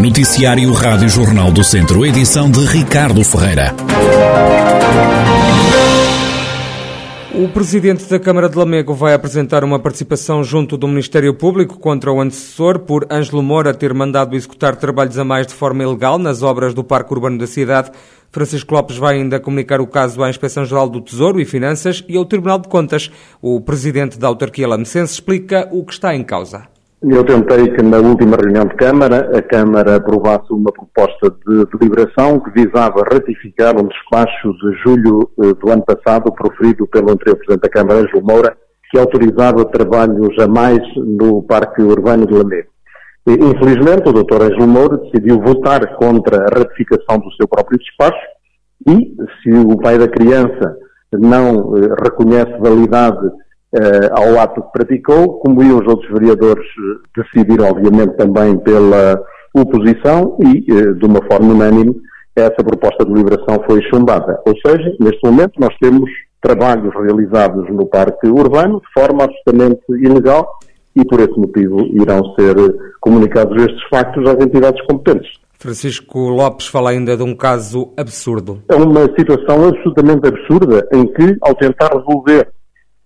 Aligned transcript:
Noticiário 0.00 0.72
Rádio 0.72 1.10
Jornal 1.10 1.52
do 1.52 1.62
Centro, 1.62 2.06
edição 2.06 2.50
de 2.50 2.64
Ricardo 2.64 3.22
Ferreira. 3.22 3.74
O 7.34 7.46
presidente 7.50 8.08
da 8.08 8.18
Câmara 8.18 8.48
de 8.48 8.56
Lamego 8.56 8.94
vai 8.94 9.12
apresentar 9.12 9.62
uma 9.62 9.78
participação 9.78 10.42
junto 10.42 10.78
do 10.78 10.88
Ministério 10.88 11.34
Público 11.34 11.78
contra 11.78 12.10
o 12.10 12.18
antecessor 12.18 12.78
por 12.78 13.06
Ângelo 13.10 13.42
Moura 13.42 13.74
ter 13.74 13.92
mandado 13.92 14.34
executar 14.34 14.74
trabalhos 14.74 15.18
a 15.18 15.24
mais 15.24 15.46
de 15.46 15.52
forma 15.52 15.82
ilegal 15.82 16.18
nas 16.18 16.42
obras 16.42 16.72
do 16.72 16.82
Parque 16.82 17.12
Urbano 17.12 17.36
da 17.36 17.46
cidade. 17.46 17.90
Francisco 18.32 18.74
Lopes 18.74 18.96
vai 18.96 19.16
ainda 19.16 19.38
comunicar 19.38 19.82
o 19.82 19.86
caso 19.86 20.22
à 20.22 20.30
Inspeção-Geral 20.30 20.88
do 20.88 21.02
Tesouro 21.02 21.38
e 21.38 21.44
Finanças 21.44 22.02
e 22.08 22.16
ao 22.16 22.24
Tribunal 22.24 22.58
de 22.58 22.68
Contas. 22.68 23.10
O 23.42 23.60
presidente 23.60 24.18
da 24.18 24.28
autarquia 24.28 24.66
lamecense 24.66 25.12
explica 25.12 25.68
o 25.70 25.84
que 25.84 25.92
está 25.92 26.14
em 26.16 26.24
causa. 26.24 26.79
Eu 27.02 27.24
tentei 27.24 27.66
que 27.72 27.82
na 27.82 27.96
última 27.96 28.36
reunião 28.36 28.66
de 28.66 28.74
Câmara 28.74 29.30
a 29.34 29.40
Câmara 29.40 29.96
aprovasse 29.96 30.52
uma 30.52 30.70
proposta 30.70 31.30
de 31.30 31.64
deliberação 31.78 32.38
que 32.40 32.50
visava 32.50 33.02
ratificar 33.10 33.74
um 33.80 33.88
despacho 33.88 34.52
de 34.52 34.76
julho 34.84 35.30
eh, 35.42 35.54
do 35.54 35.70
ano 35.70 35.82
passado 35.82 36.30
proferido 36.30 36.86
pelo 36.88 37.10
anterior 37.10 37.36
Presidente 37.36 37.62
da 37.62 37.70
Câmara, 37.70 38.00
Ângelo 38.00 38.22
Moura, 38.22 38.54
que 38.90 38.98
autorizava 38.98 39.64
trabalhos 39.64 40.38
a 40.38 40.46
mais 40.46 40.78
no 40.96 41.42
Parque 41.42 41.80
Urbano 41.80 42.26
de 42.26 42.34
Lamego. 42.34 42.68
Infelizmente, 43.26 44.06
o 44.06 44.12
Dr. 44.12 44.42
Ângelo 44.42 44.68
Moura 44.68 44.98
decidiu 44.98 45.40
votar 45.40 45.96
contra 45.96 46.36
a 46.36 46.58
ratificação 46.58 47.18
do 47.18 47.32
seu 47.32 47.48
próprio 47.48 47.78
despacho 47.78 48.26
e, 48.86 49.16
se 49.42 49.50
o 49.50 49.78
pai 49.78 49.96
da 49.96 50.08
criança 50.08 50.76
não 51.12 51.78
eh, 51.78 51.94
reconhece 52.02 52.58
validade 52.58 53.26
ao 54.12 54.38
ato 54.40 54.62
que 54.62 54.72
praticou, 54.72 55.38
como 55.40 55.62
iam 55.62 55.78
os 55.78 55.86
outros 55.86 56.10
vereadores 56.10 56.66
eh, 56.66 57.22
decidir, 57.22 57.60
obviamente, 57.60 58.16
também 58.16 58.58
pela 58.58 59.22
oposição 59.54 60.36
e, 60.40 60.72
uh, 60.72 60.94
de 60.94 61.06
uma 61.06 61.20
forma 61.30 61.52
unânime, 61.52 61.94
essa 62.34 62.64
proposta 62.64 63.04
de 63.04 63.12
liberação 63.12 63.62
foi 63.66 63.82
chumbada. 63.82 64.40
Ou 64.46 64.54
seja, 64.64 64.96
neste 65.00 65.24
momento 65.24 65.52
nós 65.58 65.74
temos 65.80 66.10
trabalhos 66.40 66.92
realizados 66.94 67.68
no 67.70 67.86
parque 67.86 68.26
urbano 68.28 68.80
de 68.80 69.00
forma 69.00 69.24
absolutamente 69.24 69.82
ilegal 69.90 70.48
e 70.96 71.04
por 71.04 71.20
esse 71.20 71.38
motivo 71.38 71.80
irão 72.00 72.34
ser 72.34 72.54
comunicados 73.00 73.62
estes 73.62 73.82
factos 73.88 74.28
às 74.28 74.40
entidades 74.40 74.80
competentes. 74.86 75.30
Francisco 75.58 76.18
Lopes 76.30 76.68
fala 76.68 76.90
ainda 76.90 77.16
de 77.16 77.22
um 77.22 77.36
caso 77.36 77.92
absurdo. 77.96 78.62
É 78.70 78.76
uma 78.76 79.02
situação 79.18 79.68
absolutamente 79.68 80.26
absurda 80.26 80.88
em 80.92 81.06
que, 81.06 81.36
ao 81.42 81.54
tentar 81.54 81.90
resolver 81.94 82.48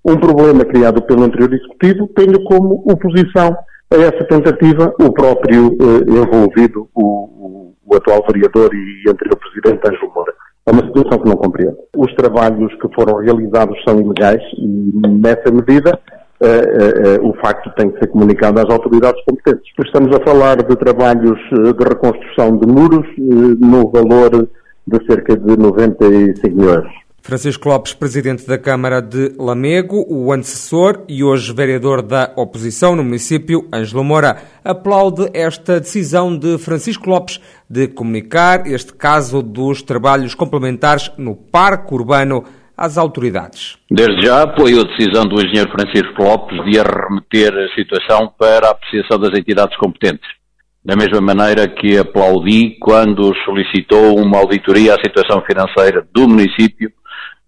um 0.04 0.16
problema 0.16 0.64
criado 0.64 1.02
pelo 1.02 1.24
anterior 1.24 1.52
Executivo, 1.52 2.08
tenho 2.14 2.42
como 2.44 2.84
oposição 2.86 3.56
a 3.90 3.96
essa 3.96 4.24
tentativa 4.24 4.94
o 5.00 5.12
próprio 5.12 5.76
eh, 5.80 6.10
envolvido, 6.10 6.88
o, 6.94 7.72
o, 7.86 7.96
atual 7.96 8.24
vereador 8.30 8.70
e 8.74 9.08
anterior 9.08 9.36
Presidente 9.36 9.88
Ângelo 9.88 10.12
Moura. 10.14 10.34
É 10.66 10.72
uma 10.72 10.84
situação 10.86 11.18
que 11.18 11.28
não 11.28 11.36
compreendo. 11.36 11.76
Os 11.96 12.12
trabalhos 12.14 12.72
que 12.80 12.94
foram 12.94 13.18
realizados 13.18 13.76
são 13.86 14.00
ilegais 14.00 14.42
e, 14.58 15.08
nessa 15.08 15.50
medida, 15.50 15.98
eh, 16.40 16.46
eh, 16.46 17.20
o 17.22 17.32
facto 17.34 17.70
tem 17.76 17.90
que 17.90 17.98
ser 18.00 18.08
comunicado 18.08 18.60
às 18.60 18.68
autoridades 18.68 19.22
competentes. 19.24 19.72
Estamos 19.84 20.14
a 20.16 20.20
falar 20.24 20.56
de 20.56 20.76
trabalhos 20.76 21.38
de 21.50 21.84
reconstrução 21.88 22.56
de 22.58 22.66
muros 22.66 23.06
no 23.18 23.90
valor 23.90 24.48
de 24.86 25.06
cerca 25.06 25.36
de 25.36 25.56
95 25.56 26.56
mil 26.56 26.68
euros. 26.68 27.03
Francisco 27.26 27.70
Lopes, 27.70 27.94
presidente 27.94 28.46
da 28.46 28.58
Câmara 28.58 29.00
de 29.00 29.32
Lamego, 29.38 30.04
o 30.10 30.30
antecessor 30.30 31.06
e 31.08 31.24
hoje 31.24 31.54
vereador 31.54 32.02
da 32.02 32.30
oposição 32.36 32.94
no 32.94 33.02
município, 33.02 33.66
Ângelo 33.72 34.04
Moura, 34.04 34.42
aplaude 34.62 35.30
esta 35.32 35.80
decisão 35.80 36.36
de 36.36 36.58
Francisco 36.58 37.08
Lopes 37.08 37.40
de 37.68 37.88
comunicar 37.88 38.66
este 38.66 38.92
caso 38.92 39.42
dos 39.42 39.80
trabalhos 39.80 40.34
complementares 40.34 41.10
no 41.16 41.34
Parque 41.34 41.94
Urbano 41.94 42.44
às 42.76 42.98
autoridades. 42.98 43.78
Desde 43.90 44.26
já 44.26 44.42
apoio 44.42 44.82
a 44.82 44.84
decisão 44.84 45.24
do 45.24 45.36
engenheiro 45.36 45.70
Francisco 45.70 46.22
Lopes 46.22 46.62
de 46.66 46.78
arremeter 46.78 47.54
a 47.54 47.74
situação 47.74 48.30
para 48.38 48.68
a 48.68 48.72
apreciação 48.72 49.18
das 49.18 49.32
entidades 49.32 49.74
competentes. 49.78 50.28
Da 50.84 50.94
mesma 50.94 51.22
maneira 51.22 51.66
que 51.68 51.96
aplaudi 51.96 52.76
quando 52.78 53.34
solicitou 53.46 54.18
uma 54.18 54.40
auditoria 54.40 54.94
à 54.94 54.98
situação 55.02 55.42
financeira 55.46 56.06
do 56.12 56.28
município 56.28 56.92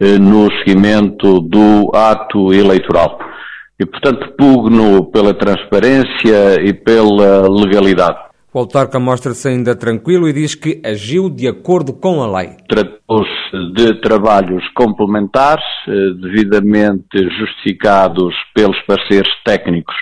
no 0.01 0.49
seguimento 0.59 1.41
do 1.41 1.91
ato 1.95 2.53
eleitoral. 2.53 3.19
E, 3.79 3.85
portanto, 3.85 4.35
pugno 4.39 5.11
pela 5.11 5.35
transparência 5.35 6.61
e 6.63 6.73
pela 6.73 7.49
legalidade. 7.49 8.19
O 8.53 8.59
autarca 8.59 8.99
mostra-se 8.99 9.49
ainda 9.49 9.77
tranquilo 9.77 10.27
e 10.27 10.33
diz 10.33 10.55
que 10.55 10.81
agiu 10.83 11.29
de 11.29 11.47
acordo 11.47 11.93
com 11.93 12.23
a 12.23 12.39
lei. 12.39 12.57
Tratou-se 12.67 13.73
de 13.75 14.01
trabalhos 14.01 14.67
complementares, 14.75 15.65
eh, 15.87 15.93
devidamente 16.23 17.19
justificados 17.39 18.35
pelos 18.55 18.81
parceiros 18.87 19.31
técnicos 19.45 19.95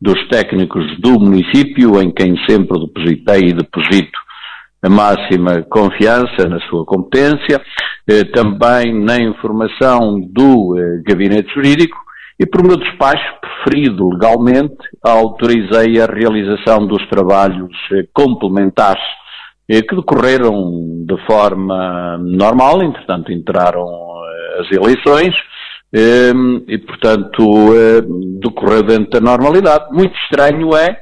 dos 0.00 0.18
técnicos 0.28 0.84
do 0.98 1.20
município, 1.20 2.00
em 2.00 2.10
quem 2.10 2.34
sempre 2.48 2.80
depositei 2.80 3.50
e 3.50 3.52
deposito 3.52 4.18
a 4.82 4.88
máxima 4.88 5.62
confiança 5.68 6.48
na 6.48 6.58
sua 6.68 6.84
competência, 6.86 7.60
eh, 8.08 8.24
também 8.32 8.94
na 8.94 9.18
informação 9.18 10.20
do 10.20 10.76
eh, 10.78 11.02
gabinete 11.06 11.52
jurídico 11.52 11.96
e 12.38 12.46
por 12.46 12.64
meu 12.64 12.76
despacho 12.76 13.22
preferido 13.40 14.08
legalmente 14.08 14.78
autorizei 15.04 16.00
a 16.00 16.06
realização 16.06 16.86
dos 16.86 17.06
trabalhos 17.08 17.70
eh, 17.92 18.06
complementares 18.12 19.02
que 19.68 19.94
decorreram 19.94 21.04
de 21.06 21.16
forma 21.26 22.18
normal, 22.18 22.82
entretanto 22.82 23.30
entraram 23.30 23.86
as 24.58 24.68
eleições 24.72 25.32
e, 26.66 26.78
portanto, 26.78 27.72
decorreu 28.42 28.82
dentro 28.82 29.10
da 29.10 29.20
normalidade. 29.20 29.84
Muito 29.92 30.12
estranho 30.24 30.74
é 30.74 30.98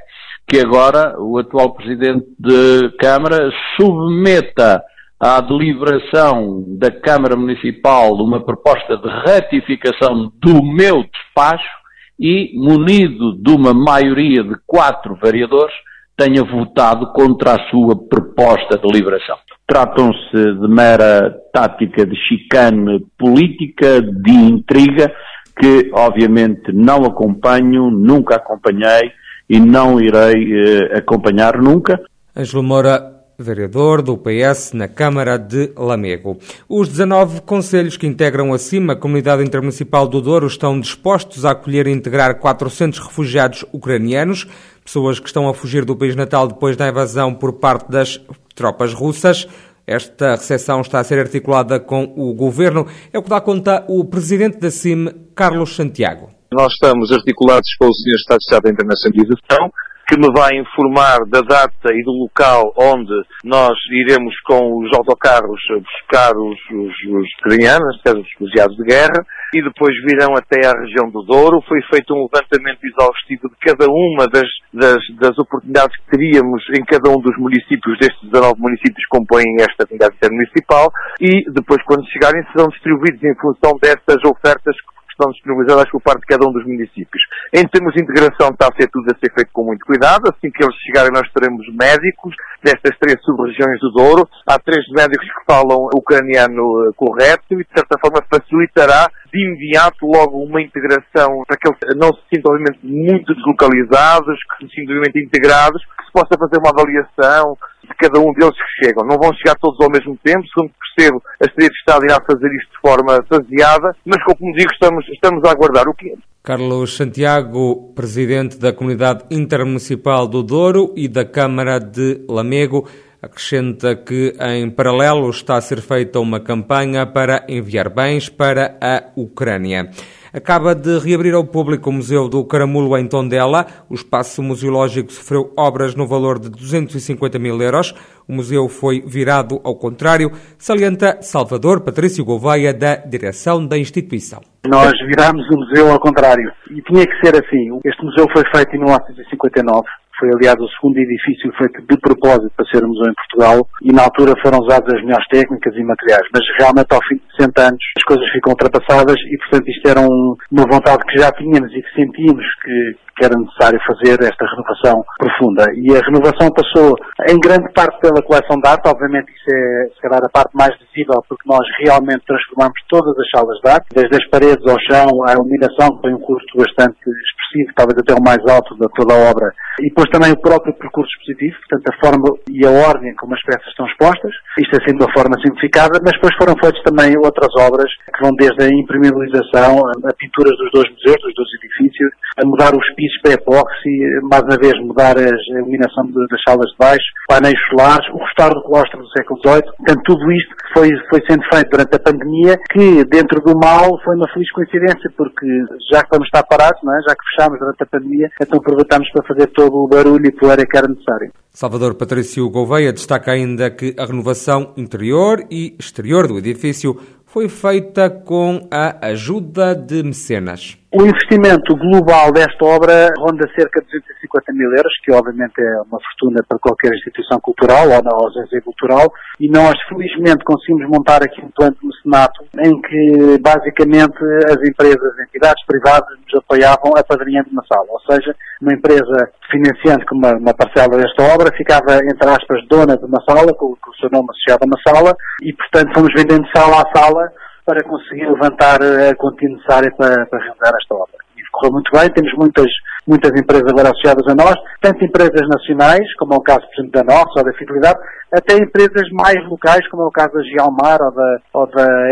que 0.49 0.59
agora 0.59 1.15
o 1.21 1.37
atual 1.37 1.75
Presidente 1.75 2.27
de 2.39 2.91
Câmara 2.99 3.51
submeta 3.77 4.83
à 5.21 5.41
deliberação 5.43 6.65
da 6.79 6.91
Câmara 6.91 7.37
Municipal 7.37 8.15
uma 8.15 8.43
proposta 8.43 8.97
de 8.97 9.09
ratificação 9.09 10.33
do 10.41 10.65
meu 10.65 11.05
despacho 11.05 11.79
e, 12.19 12.53
munido 12.55 13.37
de 13.37 13.51
uma 13.51 13.75
maioria 13.75 14.43
de 14.43 14.55
quatro 14.67 15.19
vereadores, 15.23 15.75
tenha 16.17 16.43
votado 16.43 17.13
contra 17.13 17.55
a 17.55 17.71
sua 17.71 17.95
proposta 18.09 18.79
de 18.79 18.89
deliberação. 18.89 19.37
Tratam-se 19.67 20.55
de 20.61 20.67
mera 20.67 21.31
tática 21.53 22.07
de 22.07 22.17
chicane 22.27 23.07
política, 23.19 24.01
de 24.01 24.33
intriga, 24.33 25.13
que 25.61 25.91
obviamente 25.93 26.73
não 26.73 27.05
acompanho, 27.05 27.91
nunca 27.91 28.37
acompanhei 28.37 29.13
e 29.49 29.59
não 29.59 30.01
irei 30.01 30.53
eh, 30.53 30.99
acompanhar 30.99 31.61
nunca. 31.61 32.01
Ângelo 32.37 32.63
Moura, 32.63 33.19
vereador 33.39 34.03
do 34.03 34.19
PS 34.19 34.73
na 34.73 34.89
Câmara 34.89 35.39
de 35.39 35.73
Lamego. 35.77 36.39
Os 36.69 36.89
19 36.89 37.43
conselhos 37.43 37.97
que 37.97 38.07
integram 38.07 38.53
a 38.53 38.59
CIMA, 38.59 38.95
a 38.95 38.97
Comunidade 38.97 39.45
Intermunicipal 39.45 40.09
do 40.09 40.21
Douro, 40.21 40.47
estão 40.47 40.79
dispostos 40.79 41.45
a 41.45 41.53
acolher 41.53 41.87
e 41.87 41.93
integrar 41.93 42.39
400 42.39 42.99
refugiados 42.99 43.65
ucranianos, 43.73 44.47
pessoas 44.85 45.21
que 45.21 45.29
estão 45.29 45.49
a 45.49 45.55
fugir 45.55 45.85
do 45.85 45.97
país 45.97 46.17
natal 46.17 46.49
depois 46.49 46.77
da 46.77 46.89
invasão 46.89 47.33
por 47.33 47.55
parte 47.55 47.91
das 47.91 48.21
tropas 48.55 48.93
russas. 48.93 49.49
Esta 49.87 50.33
recepção 50.33 50.81
está 50.81 50.99
a 50.99 51.05
ser 51.05 51.19
articulada 51.19 51.81
com 51.81 52.13
o 52.17 52.35
Governo, 52.35 52.87
é 53.13 53.19
o 53.19 53.23
que 53.23 53.31
dá 53.31 53.41
conta 53.41 53.85
o 53.89 54.05
Presidente 54.05 54.59
da 54.59 54.71
CIM, 54.71 55.09
Carlos 55.35 55.75
Santiago. 55.75 56.38
Nós 56.51 56.73
estamos 56.73 57.13
articulados 57.13 57.69
com 57.79 57.89
o 57.89 57.93
Sr. 57.93 58.17
Estado 58.17 58.39
de 58.39 58.45
Estado 58.45 58.63
da 58.63 58.71
Internacionalização, 58.71 59.69
que 60.09 60.17
me 60.17 60.33
vai 60.33 60.57
informar 60.57 61.21
da 61.29 61.43
data 61.43 61.93
e 61.93 62.03
do 62.03 62.25
local 62.25 62.73
onde 62.75 63.13
nós 63.45 63.77
iremos 63.93 64.33
com 64.47 64.81
os 64.81 64.89
autocarros 64.97 65.61
buscar 65.69 66.33
os, 66.33 66.57
os, 66.73 66.95
os 67.13 67.29
os 67.45 68.33
refugiados 68.33 68.75
de 68.79 68.85
guerra, 68.85 69.21
e 69.53 69.63
depois 69.63 69.93
virão 70.09 70.33
até 70.33 70.67
à 70.67 70.73
região 70.73 71.11
do 71.11 71.23
Douro. 71.23 71.61
Foi 71.69 71.83
feito 71.93 72.15
um 72.15 72.25
levantamento 72.25 72.81
exaustivo 72.81 73.51
de 73.51 73.57
cada 73.61 73.85
uma 73.85 74.27
das, 74.27 74.49
das, 74.73 75.05
das 75.21 75.39
oportunidades 75.39 75.95
que 75.99 76.17
teríamos 76.17 76.65
em 76.73 76.83
cada 76.83 77.11
um 77.11 77.21
dos 77.21 77.37
municípios, 77.37 77.99
destes 78.01 78.25
19 78.33 78.59
municípios 78.59 79.05
que 79.05 79.19
compõem 79.19 79.45
esta 79.61 79.85
comunidade 79.85 80.17
intermunicipal, 80.17 80.91
e 81.21 81.45
depois, 81.53 81.85
quando 81.85 82.09
chegarem, 82.09 82.41
serão 82.53 82.69
distribuídos 82.69 83.23
em 83.23 83.37
função 83.37 83.77
dessas 83.77 84.25
ofertas 84.25 84.75
que 84.81 84.98
estão 85.19 85.33
disponibilizadas 85.33 85.91
por 85.91 86.01
parte 86.01 86.21
de 86.21 86.27
cada 86.27 86.47
um 86.47 86.53
dos 86.53 86.65
municípios. 86.65 87.23
Em 87.53 87.67
termos 87.67 87.93
de 87.93 88.03
integração 88.03 88.51
está 88.51 88.69
a 88.69 88.77
ser 88.81 88.89
tudo 88.89 89.11
a 89.11 89.19
ser 89.19 89.33
feito 89.35 89.51
com 89.53 89.65
muito 89.65 89.85
cuidado. 89.85 90.31
Assim 90.31 90.51
que 90.51 90.63
eles 90.63 90.77
chegarem 90.87 91.11
nós 91.11 91.29
teremos 91.33 91.67
médicos 91.75 92.35
destas 92.63 92.97
três 92.99 93.21
sub-regiões 93.23 93.81
do 93.81 93.91
Douro. 93.91 94.29
Há 94.47 94.59
três 94.59 94.87
médicos 94.95 95.27
que 95.27 95.45
falam 95.45 95.91
ucraniano 95.95 96.87
eh, 96.87 96.93
correto 96.97 97.55
e 97.55 97.57
de 97.57 97.69
certa 97.75 97.99
forma 97.99 98.23
facilitará 98.31 99.11
de 99.33 99.45
imediato 99.45 100.07
logo 100.07 100.43
uma 100.43 100.61
integração 100.63 101.43
para 101.47 101.57
que 101.57 101.69
eles 101.69 101.97
não 101.97 102.13
se 102.13 102.21
sintam 102.33 102.53
obviamente 102.53 102.79
muito 102.83 103.35
deslocalizados, 103.35 104.39
que 104.59 104.67
se 104.67 104.75
sintam 104.75 104.97
obviamente 104.97 105.25
integrados, 105.25 105.83
que 105.99 106.05
se 106.07 106.13
possa 106.13 106.39
fazer 106.39 106.59
uma 106.59 106.71
avaliação 106.71 107.57
de 107.83 107.95
cada 107.97 108.21
um 108.21 108.33
deles 108.33 108.57
que 108.57 108.85
chegam. 108.85 109.07
Não 109.07 109.19
vão 109.19 109.33
chegar 109.35 109.57
todos 109.57 109.81
ao 109.81 109.91
mesmo 109.91 110.17
tempo, 110.23 110.47
segundo 110.49 110.73
percebo, 110.97 111.23
a 111.41 111.45
Secretaria 111.45 111.71
de 111.71 111.77
Estado 111.77 112.05
irá 112.05 112.21
fazer 112.21 112.49
isto 112.55 112.71
de 112.73 112.81
forma 112.81 113.25
faseada, 113.29 113.97
mas 114.05 114.23
como 114.25 114.53
digo, 114.55 114.71
estamos, 114.73 115.07
estamos 115.09 115.45
a 115.45 115.51
aguardar. 115.51 115.89
O 115.89 115.95
que, 115.95 116.15
Carlos 116.43 116.97
Santiago, 116.97 117.93
presidente 117.95 118.59
da 118.59 118.73
Comunidade 118.73 119.25
Intermunicipal 119.31 120.27
do 120.27 120.43
Douro 120.43 120.95
e 120.97 121.07
da 121.07 121.25
Câmara 121.25 121.79
de 121.79 122.25
Lamego, 122.27 122.89
acrescenta 123.23 123.97
que, 123.97 124.35
em 124.41 124.71
paralelo, 124.71 125.29
está 125.31 125.57
a 125.57 125.61
ser 125.61 125.81
feita 125.81 126.21
uma 126.21 126.41
campanha 126.41 127.07
para 127.07 127.45
enviar 127.49 127.89
bens 127.89 128.29
para 128.29 128.77
a 128.81 129.05
Ucrânia. 129.17 129.91
Acaba 130.33 130.75
de 130.75 130.99
reabrir 130.99 131.35
ao 131.35 131.45
público 131.45 131.89
o 131.89 131.93
Museu 131.93 132.29
do 132.29 132.45
Caramulo 132.45 132.97
em 132.99 133.09
Tondela. 133.09 133.67
O 133.89 133.95
espaço 133.95 134.43
museológico 134.43 135.11
sofreu 135.11 135.53
obras 135.57 135.95
no 135.95 136.07
valor 136.07 136.39
de 136.39 136.51
250 136.51 137.39
mil 137.39 137.61
euros. 137.61 137.95
O 138.29 138.35
museu 138.35 138.69
foi 138.69 139.01
virado 139.01 139.59
ao 139.65 139.75
contrário, 139.75 140.31
salienta 140.59 141.23
Salvador 141.23 141.81
Patrício 141.81 142.25
Gouveia, 142.25 142.75
da 142.75 142.97
direção 142.97 143.67
da 143.67 143.79
instituição. 143.79 144.41
Nós 144.67 144.93
virámos 145.07 145.49
o 145.49 145.57
museu 145.57 145.91
ao 145.91 145.99
contrário. 145.99 146.53
E 146.71 146.83
tinha 146.83 147.07
que 147.07 147.25
ser 147.25 147.35
assim. 147.35 147.81
Este 147.83 148.05
museu 148.05 148.27
foi 148.31 148.43
feito 148.53 148.77
em 148.77 148.81
1959 148.81 149.89
foi, 150.19 150.29
aliás, 150.35 150.57
o 150.59 150.69
segundo 150.77 150.99
edifício 150.99 151.53
feito 151.57 151.81
de 151.87 151.97
propósito 152.01 152.51
para 152.57 152.67
ser 152.67 152.83
museu 152.85 153.07
em 153.07 153.15
Portugal 153.15 153.69
e 153.83 153.93
na 153.93 154.03
altura 154.03 154.35
foram 154.43 154.59
usadas 154.59 154.93
as 154.93 155.03
melhores 155.03 155.27
técnicas 155.31 155.75
e 155.75 155.83
materiais. 155.85 156.27
Mas 156.35 156.43
realmente, 156.59 156.93
ao 156.93 157.03
fim 157.07 157.17
de 157.17 157.37
60 157.39 157.63
anos, 157.63 157.85
as 157.97 158.05
coisas 158.05 158.27
ficam 158.33 158.53
ultrapassadas 158.53 159.17
e, 159.17 159.39
portanto, 159.39 159.69
isto 159.69 159.89
era 159.89 160.01
um, 160.01 160.37
uma 160.51 160.67
vontade 160.67 161.05
que 161.07 161.19
já 161.19 161.31
tínhamos 161.33 161.71
e 161.71 161.81
que 161.83 161.95
sentíamos 161.95 162.45
que, 162.63 162.77
que 163.19 163.25
era 163.25 163.39
necessário 163.39 163.79
fazer 163.87 164.19
esta 164.27 164.45
renovação 164.47 165.05
profunda. 165.19 165.65
E 165.75 165.95
a 165.95 166.03
renovação 166.03 166.51
passou 166.51 166.95
em 167.31 167.39
grande 167.39 167.71
parte 167.73 167.99
pela 168.01 168.23
coleção 168.23 168.59
de 168.59 168.69
arte, 168.69 168.89
obviamente 168.89 169.31
isso 169.31 169.51
é 169.55 169.89
se 169.95 170.01
calhar 170.03 170.23
a 170.23 170.31
parte 170.31 170.55
mais 170.55 170.75
visível, 170.79 171.23
porque 171.29 171.47
nós 171.47 171.63
realmente 171.83 172.27
transformamos 172.27 172.79
todas 172.89 173.15
as 173.19 173.29
salas 173.31 173.59
de 173.63 173.71
arte, 173.71 173.87
desde 173.95 174.17
as 174.17 174.27
paredes 174.31 174.65
ao 174.67 174.79
chão, 174.87 175.07
à 175.27 175.35
iluminação, 175.35 175.95
que 175.95 176.03
foi 176.03 176.15
um 176.15 176.21
custo 176.21 176.59
bastante 176.59 176.99
expressivo, 177.07 177.75
talvez 177.75 177.99
até 177.99 178.15
o 178.15 178.23
mais 178.23 178.43
alto 178.47 178.75
de 178.75 178.87
toda 178.95 179.15
a 179.15 179.31
obra, 179.31 179.51
e 179.81 179.89
depois 179.89 180.08
também 180.11 180.33
o 180.33 180.41
próprio 180.41 180.75
percurso 180.75 181.11
expositivo, 181.19 181.57
portanto 181.61 181.87
a 181.89 181.99
forma 182.01 182.29
e 182.49 182.67
a 182.67 182.71
ordem 182.71 183.15
como 183.17 183.35
as 183.35 183.43
peças 183.43 183.67
estão 183.69 183.87
expostas, 183.87 184.33
isto 184.59 184.77
é 184.77 184.81
sendo 184.85 184.99
de 184.99 185.05
uma 185.05 185.13
forma 185.13 185.37
simplificada, 185.41 186.01
mas 186.03 186.13
depois 186.15 186.35
foram 186.37 186.55
feitas 186.59 186.83
também 186.83 187.17
outras 187.19 187.51
obras 187.59 187.91
que 188.15 188.23
vão 188.23 188.35
desde 188.35 188.65
a 188.65 188.69
impermeabilização, 188.69 189.79
a 189.87 190.13
pinturas 190.17 190.57
dos 190.59 190.71
dois 190.73 190.89
museus, 190.91 191.21
dos 191.23 191.35
dois 191.35 191.51
edifícios, 191.61 192.11
a 192.39 192.47
mudar 192.47 192.75
os 192.75 192.95
pisos 192.95 193.21
para 193.23 193.33
epóxi, 193.35 193.91
mais 194.23 194.43
uma 194.43 194.57
vez 194.57 194.73
mudar 194.81 195.19
a 195.19 195.59
iluminação 195.59 196.07
das 196.13 196.41
salas 196.47 196.71
de 196.71 196.77
baixo, 196.79 197.05
painéis 197.27 197.59
solares, 197.69 198.07
o 198.15 198.19
restauro 198.19 198.55
do 198.55 198.63
claustro 198.63 199.03
do 199.03 199.11
século 199.11 199.41
XVIII. 199.41 199.63
Portanto, 199.77 200.03
tudo 200.05 200.33
isto 200.33 200.55
foi, 200.73 200.89
foi 201.11 201.21
sendo 201.29 201.43
feito 201.53 201.71
durante 201.71 201.97
a 201.97 201.99
pandemia, 201.99 202.59
que 202.71 203.05
dentro 203.05 203.41
do 203.41 203.59
mal 203.59 203.99
foi 204.05 204.15
uma 204.17 204.29
feliz 204.33 204.51
coincidência, 204.53 205.11
porque 205.17 205.47
já 205.91 206.03
que 206.03 206.11
vamos 206.11 206.27
estar 206.27 206.45
parados, 206.45 206.81
não 206.83 206.95
é? 206.95 207.03
já 207.03 207.15
que 207.15 207.25
fechámos 207.35 207.59
durante 207.59 207.83
a 207.83 207.87
pandemia, 207.87 208.29
então 208.41 208.59
aproveitámos 208.59 209.11
para 209.11 209.27
fazer 209.27 209.47
todo 209.49 209.75
o 209.75 209.89
barulho 209.89 210.27
e 210.27 210.33
poeira 210.33 210.65
que 210.65 210.77
era 210.77 210.87
necessário. 210.87 211.33
Salvador 211.51 211.95
Patrício 211.97 212.49
Gouveia 212.49 212.93
destaca 212.93 213.33
ainda 213.33 213.69
que 213.71 213.95
a 213.99 214.05
renovação 214.05 214.73
interior 214.77 215.45
e 215.51 215.75
exterior 215.79 216.29
do 216.29 216.39
edifício 216.39 216.95
foi 217.27 217.49
feita 217.49 218.09
com 218.09 218.69
a 218.71 219.07
ajuda 219.09 219.75
de 219.75 220.03
mecenas. 220.03 220.78
O 220.91 221.05
investimento 221.05 221.77
global 221.77 222.33
desta 222.33 222.65
obra 222.65 223.13
ronda 223.19 223.45
cerca 223.55 223.79
de 223.83 224.01
250 224.01 224.53
mil 224.55 224.73
euros, 224.73 224.93
que 225.05 225.13
obviamente 225.13 225.61
é 225.61 225.83
uma 225.85 226.01
fortuna 226.01 226.43
para 226.49 226.59
qualquer 226.59 226.95
instituição 226.95 227.39
cultural 227.41 227.91
ou 227.91 228.03
na 228.03 228.11
ausência 228.11 228.59
cultural, 228.63 229.13
e 229.39 229.51
nós 229.51 229.75
felizmente 229.87 230.43
conseguimos 230.45 230.89
montar 230.89 231.23
aqui 231.23 231.45
um 231.45 231.51
plano 231.51 231.77
de 231.79 231.87
mecenato 231.87 232.43
em 232.65 232.81
que 232.81 233.39
basicamente 233.39 234.17
as 234.49 234.57
empresas, 234.67 235.13
entidades 235.29 235.63
privadas 235.67 236.17
nos 236.25 236.41
apoiavam 236.41 236.97
apadrinhando 236.97 237.51
uma 237.53 237.65
sala, 237.71 237.87
ou 237.91 238.01
seja, 238.09 238.35
uma 238.63 238.73
empresa 238.73 239.29
financiante 239.53 240.07
com 240.07 240.17
uma, 240.17 240.33
uma 240.39 240.55
parcela 240.55 240.97
desta 240.97 241.23
obra 241.35 241.55
ficava, 241.55 241.97
entre 241.97 242.31
aspas, 242.31 242.67
dona 242.67 242.97
de 242.97 243.05
uma 243.05 243.23
sala, 243.29 243.53
com, 243.53 243.77
com 243.77 243.91
o 243.91 243.97
seu 244.01 244.09
nome 244.09 244.29
associado 244.31 244.65
a 244.65 244.67
uma 244.67 244.81
sala, 244.81 245.15
e 245.43 245.53
portanto 245.53 245.93
fomos 245.93 246.15
vendendo 246.17 246.49
sala 246.57 246.81
a 246.81 246.97
sala 246.97 247.29
para 247.69 247.85
conseguir 247.85 248.27
levantar 248.27 248.81
a 248.83 249.15
quantia 249.15 249.47
necessária 249.47 249.93
para, 249.95 250.25
para 250.25 250.39
realizar 250.39 250.73
esta 250.81 250.95
obra. 250.95 251.19
E 251.37 251.43
correu 251.53 251.73
muito 251.75 251.93
bem, 251.93 252.11
temos 252.11 252.33
muitas, 252.33 252.67
muitas 253.07 253.31
empresas 253.39 253.69
agora 253.69 253.91
associadas 253.91 254.27
a 254.27 254.35
nós, 254.35 254.55
tanto 254.81 255.05
empresas 255.05 255.47
nacionais, 255.47 256.15
como 256.15 256.33
é 256.33 256.37
o 256.39 256.41
caso, 256.41 256.61
por 256.61 256.81
exemplo, 256.81 256.93
da 256.93 257.05
Nox 257.05 257.37
ou 257.37 257.45
da 257.45 257.53
Fidelidade, 257.53 257.99
até 258.33 258.57
empresas 258.57 259.11
mais 259.13 259.37
locais, 259.51 259.87
como 259.91 260.05
é 260.05 260.07
o 260.07 260.11
caso 260.11 260.33
da 260.33 260.43
Gialmar 260.45 260.99
ou 261.03 261.13
da, 261.13 261.39
ou 261.53 261.67
da 261.67 262.11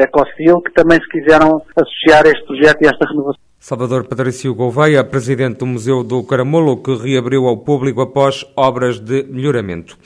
que 0.63 0.73
também 0.75 1.01
se 1.01 1.09
quiseram 1.09 1.63
associar 1.75 2.27
a 2.27 2.29
este 2.29 2.45
projeto 2.45 2.83
e 2.83 2.87
a 2.89 2.91
esta 2.91 3.09
renovação. 3.09 3.41
Salvador 3.59 4.07
Patrício 4.07 4.55
Gouveia, 4.55 5.03
presidente 5.05 5.61
do 5.61 5.67
Museu 5.67 6.05
do 6.05 6.23
Caramulo, 6.23 6.83
que 6.83 6.95
reabriu 6.95 7.47
ao 7.47 7.65
público 7.65 8.03
após 8.03 8.45
obras 8.55 9.01
de 9.01 9.23
melhoramento. 9.23 9.97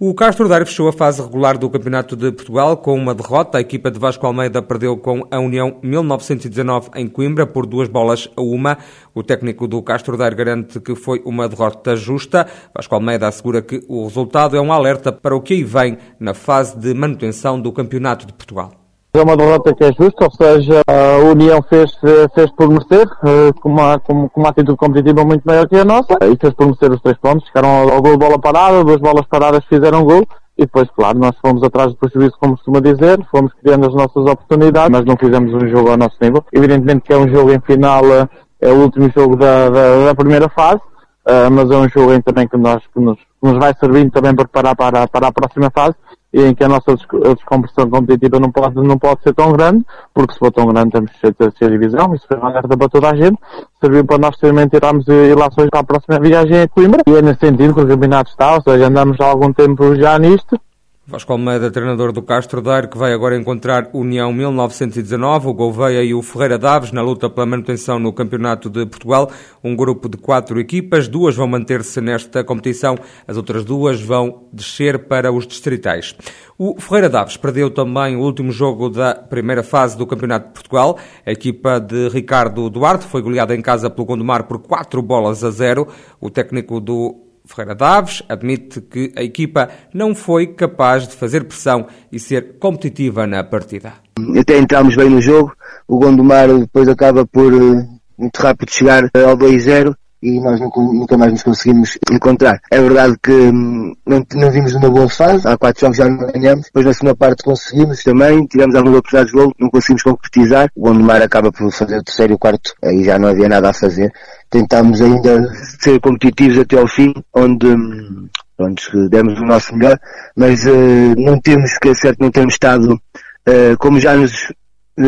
O 0.00 0.14
Castro 0.14 0.48
Daire 0.48 0.64
fechou 0.64 0.86
a 0.86 0.92
fase 0.92 1.20
regular 1.20 1.58
do 1.58 1.68
Campeonato 1.68 2.14
de 2.14 2.30
Portugal 2.30 2.76
com 2.76 2.94
uma 2.94 3.12
derrota. 3.12 3.58
A 3.58 3.60
equipa 3.60 3.90
de 3.90 3.98
Vasco 3.98 4.24
Almeida 4.24 4.62
perdeu 4.62 4.96
com 4.96 5.26
a 5.28 5.40
União 5.40 5.76
1919 5.82 6.90
em 6.94 7.08
Coimbra 7.08 7.44
por 7.44 7.66
duas 7.66 7.88
bolas 7.88 8.30
a 8.36 8.40
uma. 8.40 8.78
O 9.12 9.24
técnico 9.24 9.66
do 9.66 9.82
Castro 9.82 10.16
Daire 10.16 10.36
garante 10.36 10.78
que 10.78 10.94
foi 10.94 11.20
uma 11.24 11.48
derrota 11.48 11.96
justa. 11.96 12.46
Vasco 12.72 12.94
Almeida 12.94 13.26
assegura 13.26 13.60
que 13.60 13.84
o 13.88 14.04
resultado 14.04 14.56
é 14.56 14.60
um 14.60 14.72
alerta 14.72 15.10
para 15.10 15.34
o 15.34 15.40
que 15.40 15.54
aí 15.54 15.64
vem 15.64 15.98
na 16.20 16.32
fase 16.32 16.78
de 16.78 16.94
manutenção 16.94 17.60
do 17.60 17.72
Campeonato 17.72 18.24
de 18.24 18.32
Portugal. 18.32 18.77
É 19.18 19.22
uma 19.22 19.36
derrota 19.36 19.74
que 19.74 19.82
é 19.82 19.92
justa, 19.92 20.26
ou 20.26 20.30
seja, 20.30 20.80
a 20.86 21.16
União 21.28 21.60
fez, 21.68 21.90
fez 22.32 22.52
por 22.52 22.68
merecer, 22.68 23.04
eh, 23.24 23.52
com 23.60 23.68
uma, 23.68 23.98
com, 23.98 24.30
uma 24.36 24.50
atitude 24.50 24.76
competitiva 24.76 25.24
muito 25.24 25.42
maior 25.44 25.66
que 25.66 25.74
a 25.74 25.84
nossa, 25.84 26.16
e 26.22 26.36
fez 26.40 26.54
por 26.54 26.66
merecer 26.66 26.92
os 26.92 27.00
três 27.00 27.18
pontos, 27.18 27.44
ficaram 27.48 27.68
ao, 27.68 27.94
ao 27.94 28.00
gol 28.00 28.16
bola 28.16 28.38
parada, 28.38 28.84
duas 28.84 29.00
bolas 29.00 29.26
paradas 29.26 29.64
fizeram 29.64 30.04
gol, 30.04 30.24
e 30.56 30.62
depois, 30.62 30.88
claro, 30.94 31.18
nós 31.18 31.34
fomos 31.42 31.64
atrás 31.64 31.90
do 31.90 31.96
prejuízo, 31.96 32.36
como 32.38 32.54
costuma 32.54 32.78
dizer, 32.78 33.18
fomos 33.28 33.52
criando 33.54 33.88
as 33.88 33.94
nossas 33.94 34.24
oportunidades, 34.24 34.90
mas 34.90 35.04
não 35.04 35.16
fizemos 35.16 35.52
um 35.52 35.66
jogo 35.66 35.90
ao 35.90 35.96
nosso 35.96 36.16
nível. 36.20 36.44
Evidentemente 36.52 37.00
que 37.00 37.12
é 37.12 37.16
um 37.16 37.28
jogo 37.28 37.52
em 37.52 37.60
final, 37.60 38.04
eh, 38.12 38.28
é 38.60 38.70
o 38.70 38.82
último 38.82 39.10
jogo 39.10 39.34
da, 39.34 39.68
da, 39.68 40.04
da 40.06 40.14
primeira 40.14 40.48
fase, 40.48 40.80
uh, 41.26 41.50
mas 41.50 41.68
é 41.68 41.76
um 41.76 41.88
jogo 41.88 42.22
também 42.22 42.46
que, 42.46 42.56
nós, 42.56 42.82
que 42.94 43.00
nos, 43.00 43.18
que 43.18 43.48
nos 43.48 43.58
vai 43.58 43.74
servindo 43.80 44.12
também 44.12 44.32
para 44.32 44.46
preparar 44.46 44.76
para, 44.76 45.08
para 45.08 45.26
a 45.26 45.32
próxima 45.32 45.70
fase 45.74 45.96
e 46.32 46.42
em 46.44 46.54
que 46.54 46.62
a 46.62 46.68
nossa 46.68 46.94
descompressão 46.94 47.88
competitiva 47.88 48.38
não 48.38 48.50
pode, 48.50 48.74
não 48.76 48.98
pode 48.98 49.22
ser 49.22 49.34
tão 49.34 49.52
grande, 49.52 49.84
porque 50.12 50.34
se 50.34 50.38
for 50.38 50.52
tão 50.52 50.66
grande 50.66 50.90
temos 50.90 51.10
que 51.12 51.32
ter 51.32 51.64
a 51.64 51.68
divisão, 51.68 52.14
isso 52.14 52.26
foi 52.28 52.36
uma 52.36 52.50
alerta 52.50 52.76
para 52.76 52.88
toda 52.88 53.10
a 53.10 53.16
gente, 53.16 53.38
serviu 53.80 54.04
para 54.04 54.18
nós 54.18 54.36
também 54.36 54.68
tirarmos 54.68 55.06
ilações 55.08 55.70
para 55.70 55.80
a 55.80 55.84
próxima 55.84 56.20
viagem 56.20 56.62
a 56.62 56.68
Coimbra, 56.68 57.02
e 57.06 57.14
é 57.14 57.22
nesse 57.22 57.40
sentido 57.40 57.74
que 57.74 57.80
o 57.80 57.88
campeonato 57.88 58.30
está, 58.30 58.54
ou 58.54 58.62
seja, 58.62 58.88
andamos 58.88 59.18
há 59.20 59.26
algum 59.26 59.52
tempo 59.52 59.96
já 59.96 60.18
nisto, 60.18 60.60
Vasco 61.10 61.32
Almeida, 61.32 61.70
treinador 61.70 62.12
do 62.12 62.20
Castro 62.20 62.60
Daire, 62.60 62.86
que 62.86 62.98
vai 62.98 63.14
agora 63.14 63.34
encontrar 63.34 63.88
União 63.94 64.30
1919, 64.30 65.48
o 65.48 65.54
Gouveia 65.54 66.04
e 66.04 66.12
o 66.12 66.20
Ferreira 66.20 66.58
Daves 66.58 66.92
na 66.92 67.00
luta 67.00 67.30
pela 67.30 67.46
manutenção 67.46 67.98
no 67.98 68.12
Campeonato 68.12 68.68
de 68.68 68.84
Portugal. 68.84 69.32
Um 69.64 69.74
grupo 69.74 70.06
de 70.06 70.18
quatro 70.18 70.60
equipas, 70.60 71.08
duas 71.08 71.34
vão 71.34 71.48
manter-se 71.48 72.02
nesta 72.02 72.44
competição, 72.44 72.94
as 73.26 73.38
outras 73.38 73.64
duas 73.64 74.02
vão 74.02 74.48
descer 74.52 75.06
para 75.06 75.32
os 75.32 75.46
distritais. 75.46 76.14
O 76.58 76.78
Ferreira 76.78 77.08
Daves 77.08 77.38
perdeu 77.38 77.70
também 77.70 78.14
o 78.14 78.20
último 78.20 78.52
jogo 78.52 78.90
da 78.90 79.14
primeira 79.14 79.62
fase 79.62 79.96
do 79.96 80.06
Campeonato 80.06 80.48
de 80.48 80.52
Portugal. 80.52 80.98
A 81.24 81.32
equipa 81.32 81.80
de 81.80 82.10
Ricardo 82.10 82.68
Duarte 82.68 83.06
foi 83.06 83.22
goleada 83.22 83.56
em 83.56 83.62
casa 83.62 83.88
pelo 83.88 84.06
Gondomar 84.06 84.44
por 84.44 84.58
quatro 84.58 85.00
bolas 85.00 85.42
a 85.42 85.50
zero. 85.50 85.88
O 86.20 86.28
técnico 86.28 86.78
do 86.78 87.27
Ferreira 87.48 87.74
Daves 87.74 88.22
admite 88.28 88.80
que 88.82 89.12
a 89.16 89.22
equipa 89.22 89.70
não 89.92 90.14
foi 90.14 90.48
capaz 90.48 91.08
de 91.08 91.16
fazer 91.16 91.44
pressão 91.44 91.86
e 92.12 92.20
ser 92.20 92.58
competitiva 92.58 93.26
na 93.26 93.42
partida. 93.42 93.94
Até 94.38 94.58
entramos 94.58 94.94
bem 94.94 95.08
no 95.08 95.20
jogo, 95.20 95.52
o 95.86 95.98
Gondomar 95.98 96.48
depois 96.48 96.86
acaba 96.88 97.26
por 97.26 97.52
eh, 97.52 97.86
muito 98.18 98.36
rápido 98.36 98.70
chegar 98.70 99.04
ao 99.14 99.36
2-0 99.36 99.94
e 100.22 100.40
nós 100.40 100.60
nunca 100.60 101.16
mais 101.16 101.32
nos 101.32 101.42
conseguimos 101.42 101.98
encontrar. 102.10 102.60
É 102.70 102.80
verdade 102.80 103.16
que 103.22 103.32
hum, 103.32 103.94
não, 104.06 104.24
não 104.34 104.50
vimos 104.50 104.74
numa 104.74 104.90
boa 104.90 105.08
fase, 105.08 105.46
há 105.46 105.56
quatro 105.56 105.80
jogos 105.80 105.96
já 105.96 106.08
não 106.08 106.18
ganhamos, 106.18 106.66
depois 106.66 106.86
na 106.86 106.92
segunda 106.92 107.16
parte 107.16 107.44
conseguimos 107.44 108.02
também, 108.02 108.44
tivemos 108.46 108.74
algumas 108.74 108.98
oportunidades 108.98 109.32
de 109.32 109.38
gol, 109.38 109.54
não 109.58 109.70
conseguimos 109.70 110.02
concretizar, 110.02 110.70
o 110.74 110.82
Gondomar 110.82 111.22
acaba 111.22 111.52
por 111.52 111.70
fazer 111.72 111.98
o 111.98 112.02
terceiro 112.02 112.32
e 112.32 112.36
o 112.36 112.38
quarto, 112.38 112.74
aí 112.82 113.04
já 113.04 113.18
não 113.18 113.28
havia 113.28 113.48
nada 113.48 113.70
a 113.70 113.72
fazer. 113.72 114.12
Tentámos 114.50 115.00
ainda 115.00 115.52
ser 115.80 116.00
competitivos 116.00 116.58
até 116.58 116.78
ao 116.78 116.88
fim, 116.88 117.12
onde 117.34 117.66
hum, 117.66 118.28
pronto, 118.56 119.08
demos 119.08 119.38
o 119.38 119.44
nosso 119.44 119.74
melhor, 119.76 119.98
mas 120.36 120.64
uh, 120.66 121.14
não 121.16 121.40
temos, 121.40 121.78
que 121.78 121.90
é 121.90 121.94
certo, 121.94 122.20
não 122.20 122.30
temos 122.30 122.54
estado 122.54 122.94
uh, 122.94 123.78
como 123.78 124.00
já 124.00 124.16
nos 124.16 124.32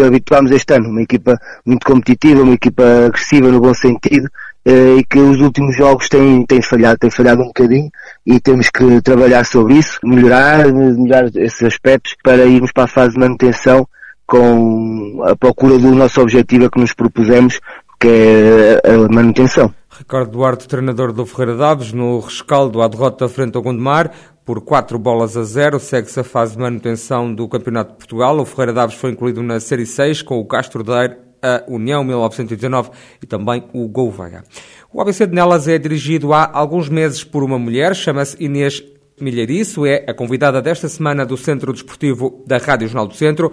habituámos 0.05 0.51
este 0.53 0.75
ano. 0.75 0.91
Uma 0.91 1.03
equipa 1.03 1.39
muito 1.67 1.87
competitiva, 1.87 2.43
uma 2.43 2.55
equipa 2.55 3.07
agressiva 3.07 3.49
no 3.49 3.61
bom 3.61 3.75
sentido 3.75 4.29
eh, 4.65 4.97
e 4.99 5.05
que 5.05 5.19
os 5.19 5.41
últimos 5.41 5.77
jogos 5.77 6.09
têm, 6.09 6.45
têm 6.45 6.61
falhado, 6.63 6.99
têm 6.99 7.11
falhado 7.11 7.43
um 7.43 7.47
bocadinho 7.47 7.91
e 8.27 8.39
temos 8.39 8.69
que 8.71 9.01
trabalhar 9.01 9.45
sobre 9.45 9.75
isso, 9.75 9.99
melhorar, 10.05 10.71
melhorar 10.71 11.31
esses 11.35 11.63
aspectos 11.63 12.15
para 12.23 12.45
irmos 12.45 12.71
para 12.71 12.85
a 12.85 12.89
fase 12.89 13.15
de 13.15 13.21
manutenção 13.21 13.87
com 14.27 15.23
a 15.25 15.35
procura 15.35 15.79
do 15.79 15.93
nosso 15.93 16.21
objetivo 16.21 16.71
que 16.71 16.79
nos 16.79 16.93
propusemos, 16.93 17.59
que 18.01 18.09
é 18.09 18.95
a 18.95 19.13
manutenção. 19.13 19.75
Ricardo 19.91 20.31
Duarte, 20.31 20.67
treinador 20.67 21.13
do 21.13 21.27
Ferreira 21.27 21.55
Daves, 21.55 21.93
no 21.93 22.19
rescaldo 22.21 22.81
à 22.81 22.89
derrota 22.89 23.29
frente 23.29 23.55
ao 23.57 23.63
Gondomar, 23.63 24.11
por 24.43 24.63
4 24.63 24.99
bolas 24.99 25.37
a 25.37 25.45
0, 25.45 25.79
segue-se 25.79 26.19
a 26.19 26.25
fase 26.25 26.57
de 26.57 26.63
manutenção 26.63 27.33
do 27.33 27.47
Campeonato 27.47 27.93
de 27.93 27.99
Portugal. 27.99 28.39
O 28.39 28.47
Ferreira 28.47 28.73
Daves 28.73 28.97
foi 28.97 29.11
incluído 29.11 29.43
na 29.43 29.61
Série 29.61 29.85
6 29.85 30.23
com 30.23 30.41
o 30.41 30.47
Castro 30.47 30.83
Daire, 30.83 31.17
a 31.43 31.63
União 31.69 32.03
1919 32.03 32.91
e 33.23 33.27
também 33.27 33.65
o 33.75 33.87
Gouveia. 33.87 34.45
O 34.91 35.01
ABC 35.01 35.27
de 35.27 35.35
Nelas 35.35 35.69
é 35.69 35.79
dirigido 35.79 36.33
há 36.33 36.51
alguns 36.53 36.89
meses 36.89 37.23
por 37.23 37.43
uma 37.45 37.59
mulher, 37.59 37.95
chama-se 37.95 38.43
Inês 38.43 38.83
Milhariço, 39.21 39.85
é 39.85 40.05
a 40.09 40.15
convidada 40.15 40.63
desta 40.63 40.89
semana 40.89 41.27
do 41.27 41.37
Centro 41.37 41.73
Desportivo 41.73 42.43
da 42.47 42.57
Rádio 42.57 42.89
Jornal 42.89 43.07
do 43.07 43.15
Centro. 43.15 43.53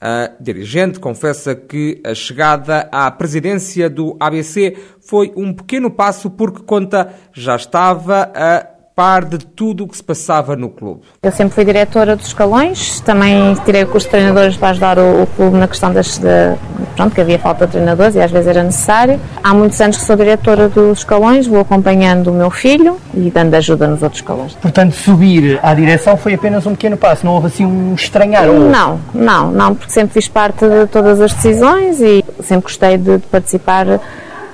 A 0.00 0.30
dirigente 0.40 1.00
confessa 1.00 1.56
que 1.56 2.00
a 2.04 2.14
chegada 2.14 2.88
à 2.92 3.10
presidência 3.10 3.90
do 3.90 4.16
ABC 4.20 4.76
foi 5.00 5.32
um 5.36 5.52
pequeno 5.52 5.90
passo 5.90 6.30
porque 6.30 6.62
conta 6.62 7.12
já 7.32 7.56
estava 7.56 8.30
a 8.32 8.77
par 8.98 9.24
de 9.24 9.38
tudo 9.38 9.84
o 9.84 9.86
que 9.86 9.96
se 9.96 10.02
passava 10.02 10.56
no 10.56 10.68
clube. 10.68 11.02
Eu 11.22 11.30
sempre 11.30 11.54
fui 11.54 11.64
diretora 11.64 12.16
dos 12.16 12.26
escalões, 12.26 12.98
também 12.98 13.54
tirei 13.64 13.84
o 13.84 13.86
curso 13.86 14.08
de 14.08 14.10
treinadores 14.10 14.56
para 14.56 14.70
ajudar 14.70 14.98
o, 14.98 15.22
o 15.22 15.26
clube 15.36 15.56
na 15.56 15.68
questão 15.68 15.92
das, 15.92 16.18
de, 16.18 16.26
pronto, 16.96 17.14
que 17.14 17.20
havia 17.20 17.38
falta 17.38 17.64
de 17.64 17.74
treinadores 17.74 18.16
e 18.16 18.20
às 18.20 18.28
vezes 18.28 18.48
era 18.48 18.64
necessário. 18.64 19.20
Há 19.40 19.54
muitos 19.54 19.80
anos 19.80 19.98
que 19.98 20.02
sou 20.02 20.16
diretora 20.16 20.68
dos 20.68 20.98
escalões, 20.98 21.46
vou 21.46 21.60
acompanhando 21.60 22.32
o 22.32 22.34
meu 22.34 22.50
filho 22.50 22.96
e 23.14 23.30
dando 23.30 23.54
ajuda 23.54 23.86
nos 23.86 24.02
outros 24.02 24.20
escalões. 24.20 24.54
Portanto, 24.54 24.90
subir 24.96 25.60
à 25.62 25.74
direção 25.74 26.16
foi 26.16 26.34
apenas 26.34 26.66
um 26.66 26.72
pequeno 26.72 26.96
passo, 26.96 27.24
não 27.24 27.34
houve 27.34 27.46
assim 27.46 27.64
um 27.64 27.94
estranhar? 27.94 28.48
Ou... 28.48 28.68
Não, 28.68 28.98
não, 29.14 29.52
não, 29.52 29.76
porque 29.76 29.92
sempre 29.92 30.14
fiz 30.14 30.26
parte 30.26 30.66
de 30.66 30.88
todas 30.88 31.20
as 31.20 31.32
decisões 31.32 32.00
e 32.00 32.24
sempre 32.42 32.64
gostei 32.64 32.98
de, 32.98 33.18
de 33.18 33.26
participar 33.28 34.00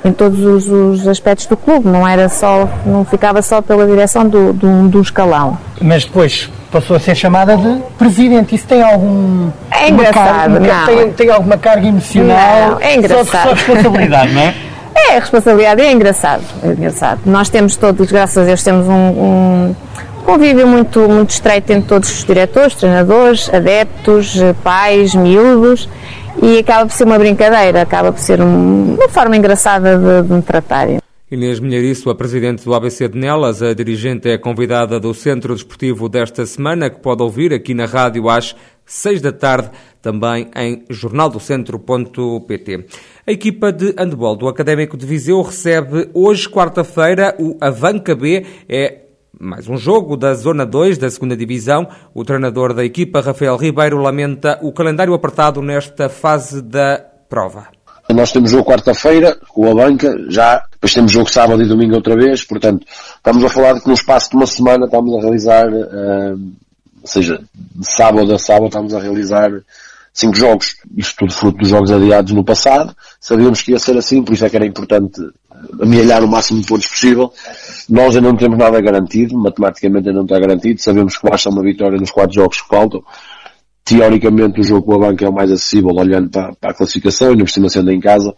em 0.05 0.13
todos 0.13 0.41
os, 0.41 0.69
os, 0.69 1.09
aspectos 1.09 1.47
do 1.47 1.57
clube, 1.57 1.89
não 1.89 2.07
era 2.07 2.29
só, 2.29 2.69
não 2.85 3.05
ficava 3.05 3.41
só 3.41 3.63
pela 3.63 3.87
direção 3.87 4.29
do, 4.29 4.53
do, 4.53 4.89
do 4.89 5.01
escalão. 5.01 5.57
Mas 5.81 6.05
depois 6.05 6.51
passou 6.71 6.97
a 6.97 7.01
ser 7.01 7.15
chamada 7.15 7.57
de 7.57 7.81
presidente. 7.97 8.55
Isso 8.55 8.67
tem 8.67 8.83
algum. 8.83 9.51
É 9.71 9.89
engraçado, 9.89 10.61
carga, 10.61 10.87
tem, 10.87 11.13
tem, 11.13 11.31
alguma 11.31 11.57
carga 11.57 11.87
emocional? 11.89 12.71
Não, 12.71 12.81
é 12.81 12.97
engraçado. 12.97 13.27
Só, 13.31 13.49
só 13.49 13.55
responsabilidade, 13.55 14.33
não 14.33 14.43
é? 14.43 14.55
É, 14.97 15.17
a 15.17 15.21
responsabilidade 15.21 15.83
é 15.83 15.93
engraçado, 15.93 16.45
é 16.63 16.69
engraçado. 16.69 17.21
Nós 17.27 17.49
temos 17.49 17.75
todos, 17.75 18.11
graças 18.13 18.39
a 18.39 18.47
Deus, 18.47 18.63
temos 18.63 18.87
um, 18.87 18.93
um 18.93 19.75
convívio 20.25 20.69
muito, 20.69 21.01
muito 21.01 21.31
estreito 21.31 21.73
entre 21.73 21.89
todos 21.89 22.11
os 22.11 22.25
diretores, 22.25 22.77
treinadores, 22.77 23.53
adeptos, 23.53 24.37
pais, 24.63 25.13
miúdos 25.15 25.89
e 26.43 26.59
acaba 26.59 26.87
por 26.87 26.93
ser 26.93 27.05
uma 27.05 27.19
brincadeira, 27.19 27.83
acaba 27.83 28.13
por 28.13 28.21
ser 28.21 28.41
um, 28.41 28.95
uma 28.95 29.09
forma 29.09 29.37
engraçada 29.37 29.99
de, 29.99 30.29
de 30.29 30.35
me 30.35 30.43
tratarem. 30.43 30.99
Inês 31.31 31.59
Milhariço, 31.59 32.11
a 32.11 32.15
presidente 32.15 32.65
do 32.65 32.75
ABC 32.75 33.09
de 33.09 33.19
Nelas, 33.19 33.61
a 33.63 33.75
dirigente 33.75 34.29
é 34.29 34.39
convidada 34.39 35.01
do 35.01 35.13
Centro 35.13 35.55
Desportivo 35.55 36.09
desta 36.09 36.47
semana, 36.47 36.89
que 36.91 37.01
pode 37.01 37.23
ouvir 37.23 37.53
aqui 37.53 37.75
na 37.75 37.87
rádio 37.87 38.29
às 38.29 38.55
seis 38.87 39.21
da 39.21 39.33
tarde, 39.33 39.71
também 40.03 40.49
em 40.55 40.85
jornaldocentro.pt. 40.91 42.87
A 43.27 43.33
equipa 43.33 43.73
de 43.73 43.95
handball 43.99 44.37
do 44.37 44.47
Académico 44.47 44.97
de 44.97 45.07
Viseu 45.07 45.41
recebe 45.41 46.11
hoje, 46.13 46.49
quarta-feira, 46.49 47.35
o 47.39 47.57
Avanca 47.61 48.15
B. 48.15 48.45
É 48.69 49.04
mais 49.41 49.69
um 49.69 49.77
jogo 49.77 50.17
da 50.17 50.35
Zona 50.35 50.65
2 50.65 50.99
da 50.99 51.09
2 51.09 51.37
Divisão. 51.37 51.89
O 52.15 52.25
treinador 52.25 52.75
da 52.75 52.85
equipa, 52.85 53.21
Rafael 53.21 53.57
Ribeiro, 53.57 53.99
lamenta 53.99 54.59
o 54.63 54.73
calendário 54.73 55.15
apertado 55.15 55.61
nesta 55.63 56.09
fase 56.09 56.63
da 56.63 56.99
prova. 57.29 57.69
Nós 58.13 58.33
temos 58.33 58.51
jogo 58.51 58.65
quarta-feira 58.65 59.37
com 59.49 59.71
a 59.71 59.75
banca, 59.75 60.15
já, 60.29 60.63
depois 60.71 60.93
temos 60.93 61.11
jogo 61.11 61.31
sábado 61.31 61.63
e 61.63 61.67
domingo 61.67 61.95
outra 61.95 62.15
vez, 62.15 62.45
portanto, 62.45 62.87
estamos 63.17 63.43
a 63.43 63.49
falar 63.49 63.73
de 63.73 63.81
que 63.81 63.89
no 63.89 63.95
espaço 63.95 64.31
de 64.31 64.37
uma 64.37 64.47
semana 64.47 64.85
estamos 64.85 65.17
a 65.17 65.21
realizar, 65.23 65.67
uh, 65.69 66.53
ou 67.01 67.07
seja, 67.07 67.41
de 67.55 67.91
sábado 67.91 68.35
a 68.35 68.39
sábado 68.39 68.67
estamos 68.67 68.93
a 68.93 69.01
realizar 69.01 69.51
cinco 70.13 70.37
jogos. 70.37 70.77
Isto 70.97 71.17
tudo 71.21 71.33
fruto 71.33 71.59
dos 71.59 71.69
jogos 71.69 71.91
adiados 71.91 72.33
no 72.33 72.45
passado. 72.45 72.95
Sabíamos 73.19 73.63
que 73.63 73.73
ia 73.73 73.79
ser 73.79 73.97
assim, 73.97 74.23
por 74.23 74.35
isso 74.35 74.45
é 74.45 74.51
que 74.51 74.57
era 74.57 74.67
importante 74.67 75.21
amealhar 75.81 76.23
o 76.25 76.29
máximo 76.29 76.61
de 76.61 76.67
pontos 76.67 76.87
possível. 76.87 77.33
Nós 77.89 78.17
ainda 78.17 78.29
não 78.29 78.37
temos 78.37 78.59
nada 78.59 78.81
garantido, 78.81 79.37
matematicamente 79.37 80.09
ainda 80.09 80.19
não 80.19 80.25
está 80.25 80.39
garantido. 80.39 80.81
Sabemos 80.81 81.17
que 81.17 81.29
basta 81.29 81.51
uma 81.51 81.63
vitória 81.63 81.99
nos 81.99 82.11
quatro 82.11 82.35
jogos 82.35 82.61
que 82.61 82.69
faltam. 82.69 83.03
Teoricamente 83.85 84.61
o 84.61 84.65
jogo 84.65 84.87
com 84.87 84.95
a 84.95 84.99
banca 84.99 85.27
é 85.27 85.29
o 85.29 85.33
mais 85.33 85.53
acessível 85.53 85.91
olhando 85.95 86.31
para, 86.31 86.55
para 86.55 86.71
a 86.71 86.75
classificação 86.75 87.35
e 87.35 87.37
por 87.37 87.51
cima 87.51 87.69
sendo 87.69 87.93
em 87.93 88.01
casa. 88.01 88.31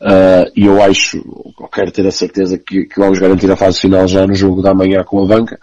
Uh, 0.00 0.50
e 0.56 0.66
eu 0.66 0.82
acho, 0.82 1.18
eu 1.18 1.68
quero 1.68 1.92
ter 1.92 2.04
a 2.04 2.10
certeza 2.10 2.58
que, 2.58 2.86
que, 2.86 2.98
vamos 2.98 3.20
garantir 3.20 3.48
a 3.48 3.54
fase 3.54 3.78
final 3.78 4.08
já 4.08 4.26
no 4.26 4.34
jogo 4.34 4.60
da 4.60 4.74
manhã 4.74 5.04
com 5.04 5.22
a 5.22 5.26
banca. 5.26 5.56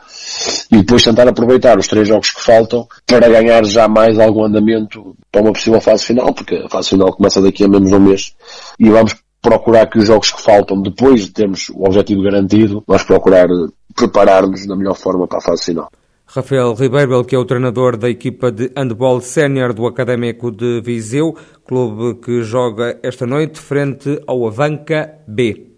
E 0.71 0.77
depois 0.77 1.03
tentar 1.03 1.27
aproveitar 1.27 1.77
os 1.77 1.87
três 1.87 2.07
jogos 2.07 2.31
que 2.31 2.41
faltam 2.41 2.87
para 3.05 3.27
ganhar 3.27 3.65
já 3.65 3.89
mais 3.89 4.17
algum 4.17 4.45
andamento 4.45 5.13
para 5.29 5.41
uma 5.41 5.51
possível 5.51 5.81
fase 5.81 6.05
final, 6.05 6.33
porque 6.33 6.55
a 6.55 6.69
fase 6.69 6.89
final 6.89 7.11
começa 7.11 7.41
daqui 7.41 7.65
a 7.65 7.67
menos 7.67 7.91
um 7.91 7.99
mês. 7.99 8.33
E 8.79 8.89
vamos 8.89 9.15
procurar 9.41 9.87
que 9.87 9.99
os 9.99 10.07
jogos 10.07 10.31
que 10.31 10.41
faltam, 10.41 10.81
depois 10.81 11.21
de 11.21 11.31
termos 11.31 11.69
o 11.69 11.83
objetivo 11.85 12.21
garantido, 12.21 12.83
nós 12.87 13.03
procurar 13.03 13.47
preparar-nos 13.95 14.65
da 14.67 14.75
melhor 14.75 14.95
forma 14.95 15.27
para 15.27 15.39
a 15.39 15.41
fase 15.41 15.65
final. 15.65 15.89
Rafael 16.25 16.75
Ribeiro, 16.75 17.25
que 17.25 17.35
é 17.35 17.39
o 17.39 17.45
treinador 17.45 17.97
da 17.97 18.07
equipa 18.07 18.51
de 18.51 18.71
handball 18.77 19.19
sénior 19.19 19.73
do 19.73 19.87
Académico 19.87 20.51
de 20.51 20.79
Viseu, 20.79 21.35
clube 21.65 22.19
que 22.21 22.43
joga 22.43 22.99
esta 23.01 23.25
noite 23.25 23.59
frente 23.59 24.21
ao 24.27 24.45
Avanca 24.45 25.15
B. 25.27 25.68